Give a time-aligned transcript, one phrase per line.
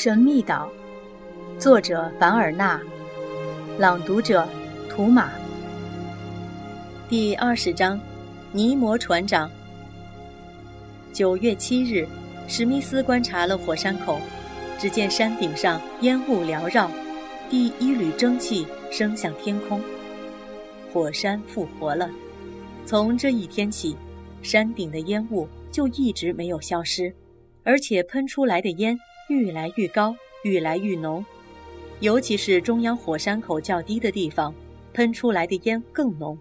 [0.00, 0.70] 神秘岛，
[1.58, 2.80] 作者凡尔纳，
[3.80, 4.48] 朗读者
[4.88, 5.32] 图马。
[7.08, 7.98] 第二十章，
[8.52, 9.50] 尼摩船长。
[11.12, 12.06] 九月七日，
[12.46, 14.20] 史密斯观察了火山口，
[14.78, 16.88] 只见山顶上烟雾缭绕，
[17.50, 19.80] 第一缕蒸汽升向天空。
[20.92, 22.08] 火山复活了。
[22.86, 23.96] 从这一天起，
[24.42, 27.12] 山顶的烟雾就一直没有消失，
[27.64, 28.96] 而且喷出来的烟。
[29.28, 31.24] 愈来愈高，愈来愈浓，
[32.00, 34.54] 尤其是中央火山口较低的地方，
[34.94, 36.36] 喷出来的烟更浓。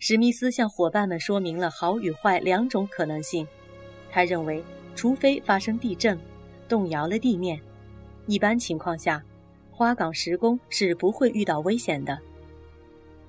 [0.00, 3.46] 史密斯向伙伴们说明了好与坏两种可能性。
[4.10, 4.62] 他认为，
[4.96, 6.18] 除非发生地震，
[6.68, 7.60] 动摇了地面，
[8.26, 9.22] 一般情况下，
[9.70, 12.18] 花岗石工是不会遇到危险的。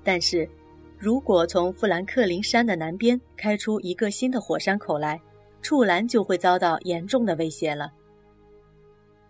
[0.02, 0.48] 但是，
[0.98, 5.20] 如果从富兰克林山的南边开出一个新的火山口来，
[5.62, 7.92] 触栏就会遭到严重的威胁了。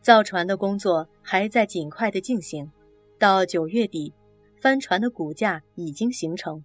[0.05, 2.71] 造船的工作还在尽快的进行，
[3.19, 4.13] 到九月底，
[4.61, 6.63] 帆船的骨架已经形成，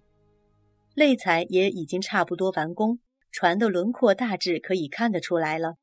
[0.92, 2.98] 肋材也已经差不多完工，
[3.32, 5.76] 船的轮廓大致可以看得出来了。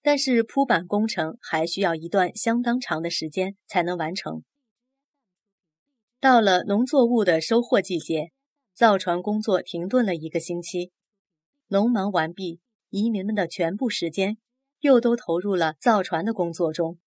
[0.00, 4.42] 但是铺板工程还需要一段相当长的时间才能完成。
[6.18, 8.30] 到了农作物的收获季节，
[8.72, 10.92] 造船工作停顿了一个星期，
[11.68, 14.38] 农忙完毕，移民们的全部时间。
[14.84, 16.98] 又都投入了造船的工作中。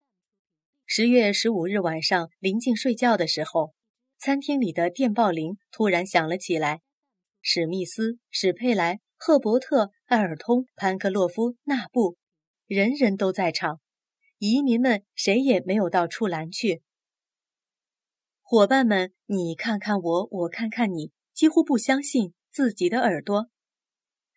[0.88, 3.76] 十月十五日晚上临近睡觉的时候，
[4.18, 6.82] 餐厅里的电报铃突然响了起来。
[7.40, 12.18] 史密斯、史佩莱、赫伯特、艾尔通、潘克洛夫、纳布，
[12.66, 13.80] 人人都在场。
[14.40, 16.82] 移民们谁也没有到处栏去。
[18.42, 23.52] 伙伴们，你看看我，我看看你，几乎不相信自己的耳朵。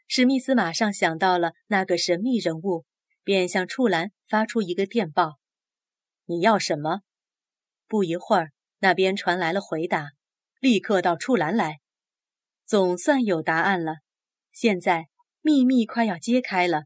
[0.06, 2.84] 史密斯马上想到了那个神秘人物。
[3.22, 5.38] 便向处栏发出一个电报
[6.26, 7.00] ：“你要什么？”
[7.86, 10.10] 不一会儿，那边传来了回答
[10.60, 11.80] ：“立刻到处栏来。”
[12.66, 13.96] 总算有答案了。
[14.52, 15.08] 现在
[15.40, 16.84] 秘密快要揭开了。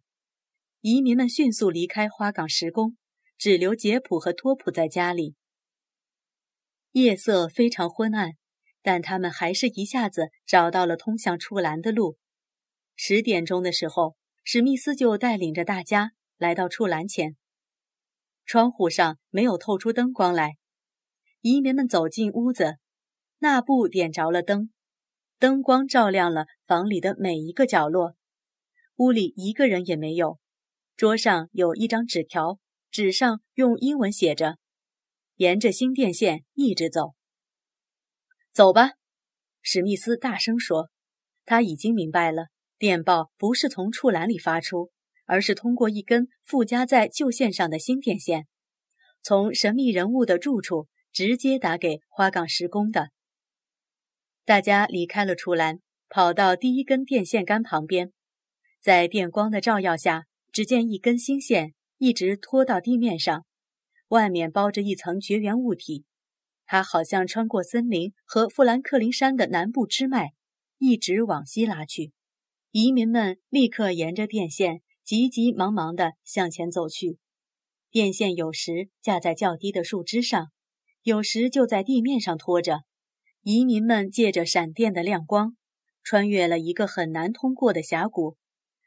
[0.81, 2.97] 移民们迅速离开花岗石工，
[3.37, 5.35] 只留杰普和托普在家里。
[6.93, 8.33] 夜色非常昏暗，
[8.83, 12.17] 但他们还是一下子找到了通向处栏的路。
[12.97, 16.13] 十点钟的时候，史密斯就带领着大家。
[16.37, 17.37] 来到触栏前，
[18.45, 20.57] 窗户上没有透出灯光来。
[21.41, 22.79] 移民们走进屋子，
[23.39, 24.71] 那布点着了灯，
[25.39, 28.17] 灯光照亮了房里的每一个角落。
[28.97, 30.39] 屋里一个人也没有。
[30.97, 32.59] 桌上有一张纸条，
[32.91, 34.57] 纸上用英文写着
[35.37, 37.15] ：“沿着新电线一直走。”
[38.55, 38.93] 走吧，
[39.61, 40.91] 史密斯大声说。
[41.45, 42.47] 他已经明白了，
[42.79, 44.94] 电报不是从触栏里发出。
[45.27, 48.47] 而是通过一根附加在旧线上的新电线，
[49.23, 53.11] 从神秘人物的住处直接打给花岗石工的。
[54.45, 58.13] 大家离开了出栏，跑到第一根电线杆旁边，
[58.81, 63.47] 在电光的照耀下，只见一根新线一直拖到地面上，
[64.09, 66.05] 外面包着一层绝缘物体，
[66.67, 70.35] 它好像穿过森林和富兰克林山的南部支脉，
[70.79, 72.13] 一直往西拉去。
[72.73, 74.83] 移民们立刻沿着电线。
[75.05, 77.19] 急急忙忙地向前走去，
[77.91, 80.51] 电线有时架在较低的树枝上，
[81.03, 82.85] 有时就在地面上拖着。
[83.43, 85.59] 移民们借着闪电的亮光，
[86.03, 88.39] 穿越了一个很难通过的峡谷，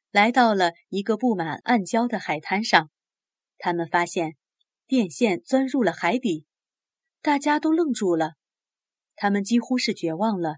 [0.10, 2.90] 来到了一个布满暗礁的海滩上。
[3.60, 4.36] 他们发现
[4.88, 6.46] 电线钻入了海底，
[7.22, 8.32] 大家都愣住了，
[9.16, 10.56] 他们几乎是绝望了。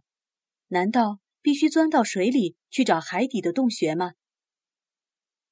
[0.69, 4.13] 难道必须钻到水里去找海底的洞穴吗？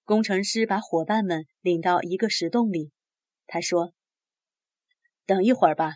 [0.08, 2.92] 工程师把伙伴们领到一个石洞里，
[3.46, 3.92] 他说
[5.28, 5.96] ：“等一会儿吧，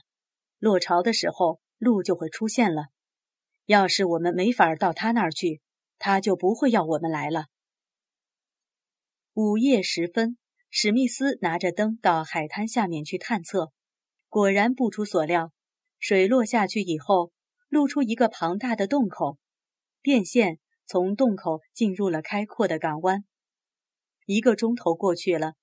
[0.59, 2.87] 落潮的时候路就会出现了。
[3.67, 5.61] 要是我们没法到他那儿去，
[5.97, 7.45] 他就不会要我们来了。”
[9.31, 10.37] 午夜时分，
[10.69, 13.71] 史密斯拿着灯到海滩下面去探测，
[14.27, 15.53] 果然不出所料，
[15.99, 17.31] 水落下去以后，
[17.69, 19.37] 露出一个庞大的洞口，
[20.01, 23.23] 电线从洞口进入了开阔的港湾。
[24.25, 25.53] 一个钟头过去了，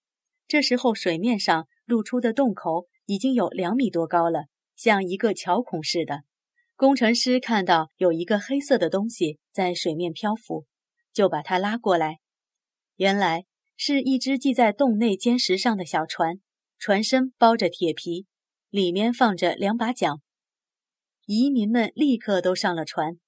[0.46, 4.46] 这时候水面上露出的洞口已经有两米多高了，
[4.76, 6.25] 像一个桥孔似的。
[6.76, 10.66] 工程师看到有一个黑色的东西在水面漂浮，
[11.12, 12.19] 就把它拉过来。
[12.96, 13.46] 原来
[13.76, 16.40] 是一只系在洞内坚石上的小船，
[16.78, 18.26] 船身包着铁皮，
[18.70, 20.20] 里面放着两把桨。
[21.26, 23.19] 移民们立刻都上了船。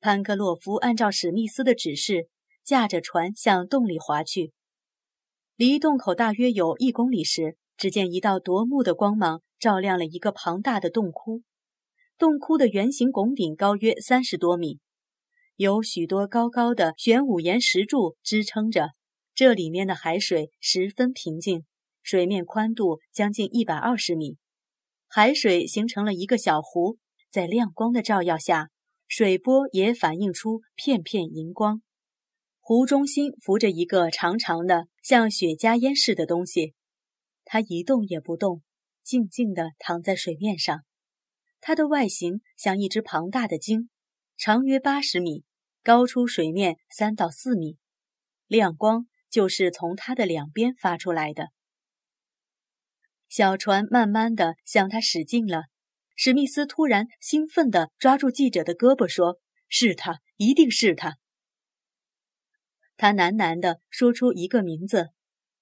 [0.00, 2.28] 潘克洛夫按照史密斯的指示，
[2.62, 4.52] 驾着船向洞里划去。
[5.58, 11.42] 离洞口大约有一公里时，只见一道夺目的光芒照亮了一个庞大的洞窟。
[12.16, 14.78] 洞窟的圆形拱顶高约三十多米，
[15.56, 18.90] 有许多高高的玄武岩石柱支撑着。
[19.34, 21.64] 这里面的海水十分平静，
[22.04, 24.36] 水面宽度将近一百二十米，
[25.08, 26.98] 海水形成了一个小湖，
[27.32, 28.68] 在亮光的照耀下，
[29.08, 31.82] 水波也反映出片片银光。
[32.68, 36.74] 湖中心浮着一个长长的像雪茄烟似的东西，
[37.46, 38.60] 它一动也不动，
[39.02, 40.84] 静静地躺在水面上。
[41.62, 43.88] 它的外形像一只庞大的鲸，
[44.36, 45.44] 长约八十米，
[45.82, 47.78] 高出水面三到四米，
[48.46, 49.06] 亮光。
[49.30, 51.48] 就是从它的两边发出来的。
[53.30, 55.64] 小船慢慢的向他驶近了。
[56.16, 59.38] 史密斯突然兴奋地抓住记者的胳膊，说
[59.70, 61.16] ：“是他，一定是他。”
[62.98, 65.10] 他喃喃地说出一个名字。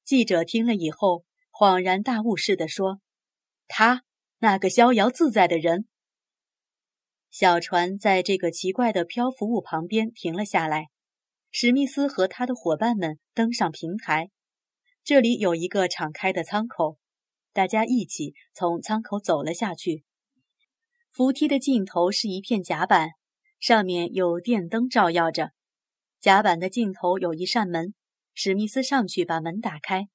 [0.04, 3.00] 记者听了以后，恍然大悟似的说
[3.68, 4.02] ：“他，
[4.38, 5.86] 那个逍遥自在的人。”
[7.30, 10.86] 小船在这个奇怪的漂浮物旁边停了下来。
[11.50, 14.30] 史密斯和他的伙伴们登上平台，
[15.04, 16.98] 这里有一个敞开的舱口，
[17.52, 20.04] 大家一起从舱口走了下去。
[21.10, 23.10] 扶梯的尽头是一片甲板，
[23.58, 25.52] 上面有电灯照耀着。
[26.20, 27.94] 甲板的尽头有一扇门，
[28.34, 30.08] 史密斯上去把门打开。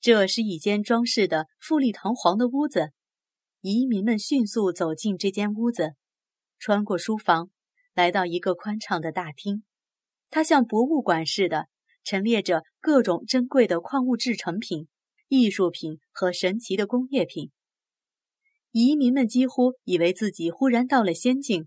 [0.00, 2.92] 这是一间装饰的富丽堂皇的屋子。
[3.60, 5.94] 移民们迅速走进这间屋子，
[6.58, 7.50] 穿过书房，
[7.94, 9.64] 来到一个宽敞的大厅。
[10.30, 11.66] 它像博物馆似的，
[12.04, 14.86] 陈列着各种珍贵的矿物制成品、
[15.28, 17.50] 艺术品和神奇的工业品。
[18.70, 21.66] 移民们几乎以为自己忽然到了仙境。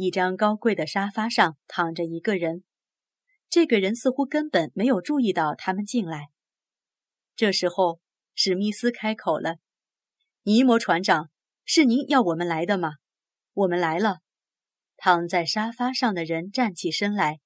[0.00, 2.62] 一张高贵的沙发上躺着一个人，
[3.50, 6.28] 这个人似乎根本没有注意到他们进来。
[7.34, 7.98] 这时候，
[8.32, 9.56] 史密斯开口了
[10.44, 11.30] ：“尼摩船长，
[11.64, 12.92] 是您要我们来的吗？
[13.54, 14.18] 我们来了。”
[14.96, 17.40] 躺在沙发上的人站起身来。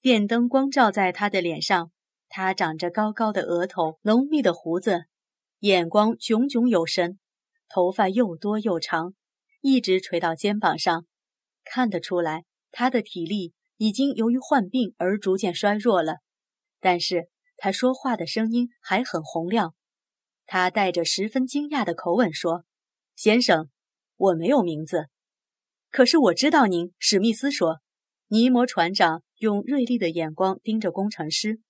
[0.00, 1.90] 电灯光照在他的脸上，
[2.28, 5.06] 他长着高高的额头、浓密的胡子，
[5.58, 7.18] 眼光炯炯有神，
[7.68, 9.14] 头发又多又长，
[9.70, 11.06] 一直垂到肩膀上。
[11.64, 16.16] 看得出来，他的体力已经由于患病而逐渐衰弱了。
[16.80, 19.74] 但是他说话的声音还很洪亮。
[20.46, 22.64] 他带着十分惊讶的口吻说
[23.16, 23.68] ：“先生，
[24.16, 25.08] 我没有名字，
[25.90, 27.80] 可是我知道您。”史密斯说
[28.28, 31.60] ：“尼摩船长。”用锐利的眼光盯着工程师，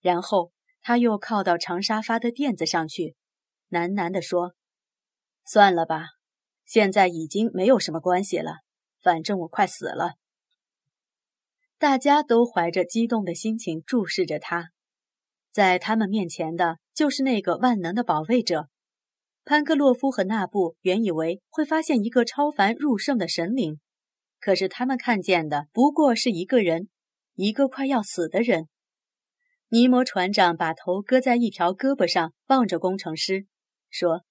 [0.00, 3.16] 然后他又靠到长沙发的垫子上去，
[3.68, 4.54] 喃喃地说
[5.44, 6.06] ：“算了吧，
[6.64, 8.60] 现在已经没有什么关系了，
[9.00, 10.14] 反正我快死了。”
[11.78, 14.70] 大家都怀着激动的心情注视着他，
[15.50, 18.68] 在他们面前的就是那个万能的保卫者。
[19.44, 23.80] 潘克洛夫和纳布原以为会发现一个超凡入圣的神灵，
[24.38, 26.88] 可是他们看见的不过是一个人。
[27.34, 28.68] 一个快要死的人，
[29.70, 33.46] 尼摩船长把头搁在一条胳膊上，望着工程师，
[33.88, 34.22] 说：“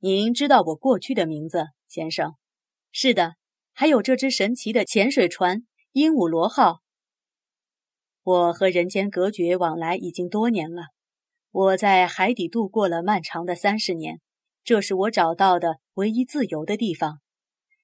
[0.00, 2.34] 您知道我过去的名字，先生？
[2.92, 3.36] 是的，
[3.72, 5.62] 还有这只神奇的潜水船
[5.92, 6.82] ‘鹦鹉螺号’。
[8.22, 10.88] 我和人间隔绝往来已经多年了，
[11.50, 14.20] 我在海底度过了漫长的三十年，
[14.62, 17.20] 这是我找到的唯一自由的地方。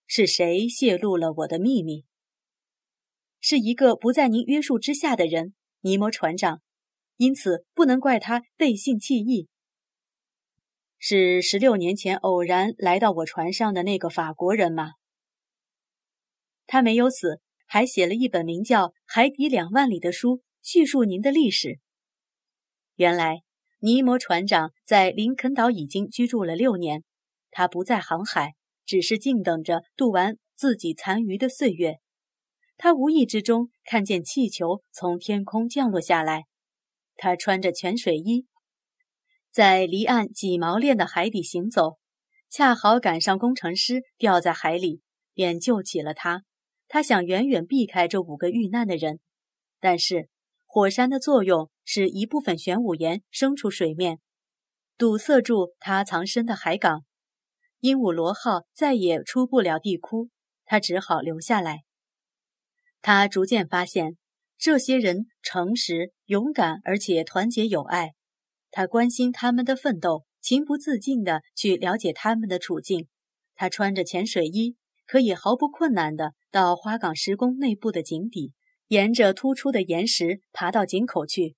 [0.06, 2.04] 是谁泄露了我的秘密？”
[3.40, 6.60] 是一个不在您约束之下的人，尼摩船长，
[7.16, 9.48] 因此不能怪他背信弃义。
[11.04, 14.92] 是十六年前偶然来到我船上的那个法国人吗？
[16.64, 21.80] 他没有死，还写了一本名叫《海底两万里》的书，叙述您的历史。
[22.94, 23.42] 原来，
[23.80, 27.02] 尼摩船长在林肯岛已经居住了六年，
[27.50, 28.54] 他不再航海，
[28.86, 31.96] 只是静等着度完自己残余的岁月。
[32.76, 36.44] 他无意之中看见气球从天空降落下来，
[37.16, 38.46] 他穿着潜水衣，
[39.52, 41.98] 在离岸几毛链的海底行走，
[42.48, 45.02] 恰好赶上工程师掉在海里，
[45.34, 46.44] 便救起了他。
[46.88, 49.20] 他想远远避开这五个遇难的人，
[49.78, 50.30] 但是
[50.64, 54.20] 火山的作用使一部分玄武岩升出水面，
[54.96, 57.04] 堵塞住他藏身的海港。
[57.80, 60.30] 鹦鹉螺号再也出不了地窟，
[60.64, 61.82] 他只好留下来。
[63.02, 64.16] 他逐渐发现，
[64.56, 68.14] 这些人诚实、勇敢，而且团结友爱。
[68.72, 73.06] 他关心他们的奋斗，情不自禁地去了解他们的处境。
[73.54, 74.76] 他穿着潜水衣，
[75.06, 78.54] 可以毫不困难地到花岗石宫内部的井底，
[78.88, 81.54] 沿着突出的岩石爬到井口去。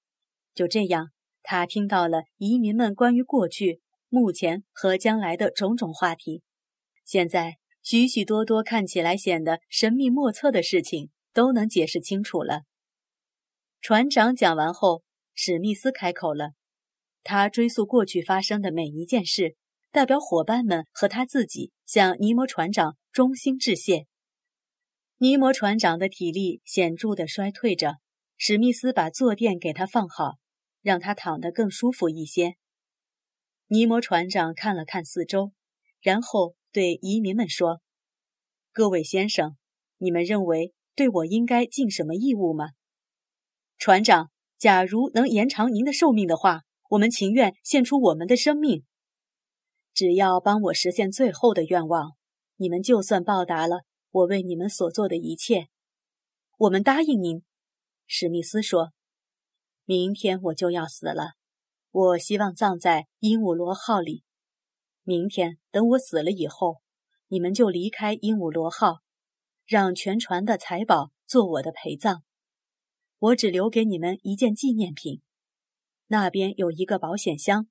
[0.55, 1.11] 就这样，
[1.43, 6.43] 他听到了移民们关于过去、目前和将来的种种话题。
[7.05, 12.63] 现在，许许多多看起来显得神秘莫测的事情都能解释清楚了。
[13.81, 16.51] 船长讲完后，史密斯开口了。
[17.25, 19.57] 他追溯过去发生的每一件事，
[19.91, 24.07] 代表伙伴们和他自己向尼摩船长衷心致谢。
[25.19, 27.97] 尼摩船长的体力显著地衰退着，
[28.37, 30.35] 史密斯把坐垫给他放好，
[30.83, 32.57] 让他躺得更舒服一些。
[33.69, 35.53] 尼摩船长看了看四周，
[36.03, 37.81] 然后对移民们说
[38.71, 39.57] ：“各位先生，
[39.97, 42.71] 你们认为对我应该尽什么义务吗？”
[43.79, 48.85] 船长，假如能延长您的寿命的话，我们情愿献出我们的生命。
[49.93, 52.13] 只要帮我实现最后的愿望，
[52.57, 55.69] 你们就算报答了我为你们所做的一切。
[56.59, 57.43] 我们答应您。”
[58.07, 58.93] 史密斯说
[59.85, 61.33] ，“明天我就要死了，
[61.91, 64.23] 我希望葬在鹦鹉螺号里。
[65.03, 66.83] 明天等我死了以后，
[67.29, 69.01] 你们就离开鹦鹉螺号，
[69.65, 72.23] 让全船的财宝做我的陪葬。”
[73.19, 75.23] 我只留给你们一件纪念品，
[76.07, 77.67] 那边有一个保险箱，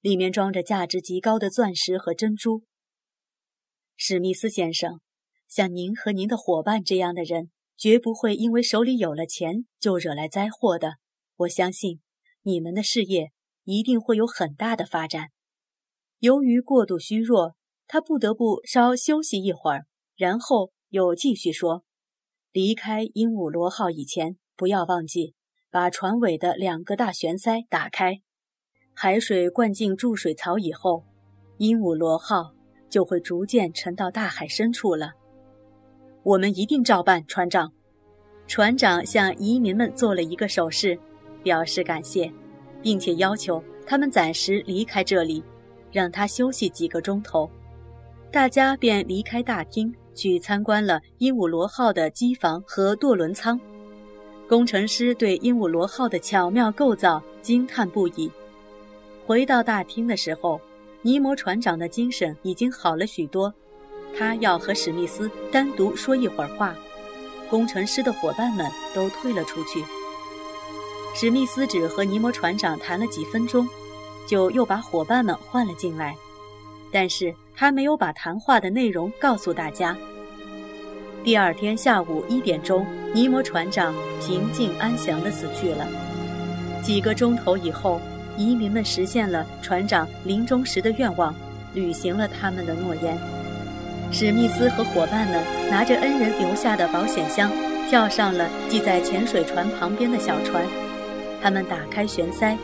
[0.00, 2.64] 里面装着价值极高的钻石和珍珠。
[3.96, 5.00] 史密斯先生，
[5.48, 10.94] 像您和您的伙伴这样的人，绝不会因为手里有了钱就惹来灾祸的。
[11.36, 12.00] 我相信
[12.42, 13.32] 你们的事业
[13.64, 15.28] 一定会有很大的发展。
[16.18, 17.54] 由于过度虚弱，
[17.86, 21.84] 他不得不稍休息一会儿，然后又继续说
[22.52, 25.36] ：“离开鹦鹉螺号以前。”不要忘记
[25.70, 28.22] 把船尾的两个大旋塞打开，
[28.94, 31.04] 海水灌进注水槽以后，
[31.58, 32.54] 鹦鹉螺号
[32.88, 35.12] 就会逐渐沉到大海深处了。
[36.22, 37.70] 我们一定照办，船长。
[38.46, 40.98] 船长向移民们做了一个手势，
[41.42, 42.32] 表示感谢，
[42.80, 45.44] 并且要求他们暂时离开这里，
[45.92, 47.48] 让他休息几个钟头。
[48.32, 53.60] 大家便离开大厅，去参观了鹦鹉螺号的机房和舵轮舱。
[54.48, 58.30] 工程师对鹦鹉螺号的巧妙构造惊叹不已。
[59.26, 60.58] 回到大厅的时候，
[61.02, 63.52] 尼摩船长的精神已经好了许多。
[64.16, 66.74] 他要和史密斯单独说一会儿话。
[67.50, 69.84] 工程师的伙伴们都退了出去。
[71.14, 73.68] 史密斯只和尼摩船长谈了几分钟，
[74.26, 76.16] 就又把伙伴们换了进来。
[76.90, 79.94] 但是他没有把谈话的内容告诉大家。
[81.28, 85.86] 第二天下午一点钟，尼摩船长平静安详地死去了。
[86.82, 88.00] 几个钟头以后，
[88.38, 91.34] 移民们实现了船长临终时的愿望，
[91.74, 93.18] 履行了他们的诺言。
[94.10, 97.52] 史密斯和伙伴们拿着恩人留下的保险箱，
[97.90, 100.64] 跳上了系在潜水船旁边的小船。
[101.42, 102.56] 他们打开舷塞，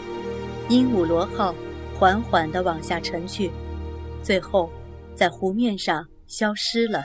[0.71, 1.55] 鹦鹉螺号
[1.99, 3.51] 缓缓地往下沉去，
[4.23, 4.71] 最后
[5.15, 7.03] 在湖面上消失了。